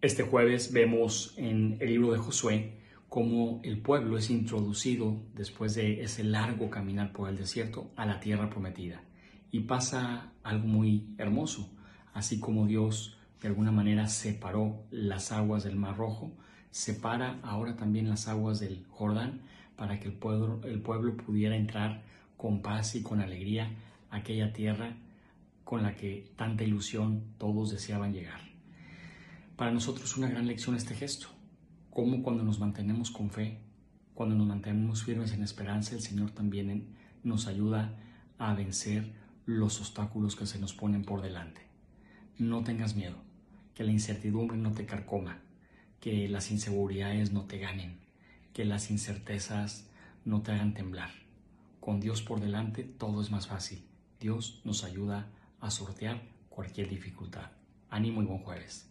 Este 0.00 0.22
jueves 0.22 0.72
vemos 0.72 1.34
en 1.38 1.76
el 1.80 1.88
libro 1.88 2.12
de 2.12 2.18
Josué 2.18 2.78
cómo 3.08 3.60
el 3.64 3.80
pueblo 3.80 4.16
es 4.16 4.30
introducido 4.30 5.20
después 5.34 5.74
de 5.74 6.02
ese 6.02 6.22
largo 6.22 6.70
caminar 6.70 7.12
por 7.12 7.28
el 7.28 7.36
desierto 7.36 7.90
a 7.96 8.06
la 8.06 8.20
tierra 8.20 8.48
prometida. 8.48 9.02
Y 9.50 9.62
pasa 9.62 10.30
algo 10.44 10.68
muy 10.68 11.08
hermoso, 11.18 11.68
así 12.14 12.38
como 12.38 12.68
Dios 12.68 13.18
de 13.42 13.48
alguna 13.48 13.72
manera 13.72 14.06
separó 14.06 14.84
las 14.92 15.32
aguas 15.32 15.64
del 15.64 15.74
Mar 15.74 15.96
Rojo, 15.96 16.30
separa 16.70 17.40
ahora 17.42 17.74
también 17.74 18.08
las 18.08 18.28
aguas 18.28 18.60
del 18.60 18.86
Jordán 18.90 19.42
para 19.74 19.98
que 19.98 20.06
el 20.06 20.14
pueblo, 20.14 20.60
el 20.62 20.80
pueblo 20.80 21.16
pudiera 21.16 21.56
entrar 21.56 22.04
con 22.36 22.62
paz 22.62 22.94
y 22.94 23.02
con 23.02 23.20
alegría 23.20 23.72
a 24.10 24.18
aquella 24.18 24.52
tierra 24.52 24.94
con 25.64 25.82
la 25.82 25.96
que 25.96 26.30
tanta 26.36 26.62
ilusión 26.62 27.24
todos 27.36 27.72
deseaban 27.72 28.12
llegar. 28.12 28.47
Para 29.58 29.72
nosotros 29.72 30.16
una 30.16 30.28
gran 30.28 30.46
lección 30.46 30.76
este 30.76 30.94
gesto, 30.94 31.26
cómo 31.90 32.22
cuando 32.22 32.44
nos 32.44 32.60
mantenemos 32.60 33.10
con 33.10 33.28
fe, 33.28 33.58
cuando 34.14 34.36
nos 34.36 34.46
mantenemos 34.46 35.02
firmes 35.02 35.32
en 35.32 35.42
esperanza, 35.42 35.96
el 35.96 36.00
Señor 36.00 36.30
también 36.30 36.94
nos 37.24 37.48
ayuda 37.48 37.98
a 38.38 38.54
vencer 38.54 39.12
los 39.46 39.80
obstáculos 39.80 40.36
que 40.36 40.46
se 40.46 40.60
nos 40.60 40.74
ponen 40.74 41.02
por 41.02 41.22
delante. 41.22 41.62
No 42.38 42.62
tengas 42.62 42.94
miedo, 42.94 43.16
que 43.74 43.82
la 43.82 43.90
incertidumbre 43.90 44.56
no 44.56 44.74
te 44.74 44.86
carcoma, 44.86 45.40
que 45.98 46.28
las 46.28 46.52
inseguridades 46.52 47.32
no 47.32 47.46
te 47.46 47.58
ganen, 47.58 47.98
que 48.52 48.64
las 48.64 48.92
incertezas 48.92 49.90
no 50.24 50.40
te 50.40 50.52
hagan 50.52 50.72
temblar. 50.72 51.10
Con 51.80 51.98
Dios 51.98 52.22
por 52.22 52.38
delante 52.38 52.84
todo 52.84 53.20
es 53.20 53.32
más 53.32 53.48
fácil. 53.48 53.84
Dios 54.20 54.62
nos 54.64 54.84
ayuda 54.84 55.32
a 55.58 55.72
sortear 55.72 56.22
cualquier 56.48 56.88
dificultad. 56.88 57.50
Ánimo 57.90 58.22
y 58.22 58.26
buen 58.26 58.38
jueves. 58.38 58.88